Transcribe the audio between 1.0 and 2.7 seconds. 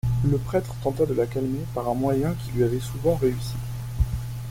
de la calmer par un moyen qui lui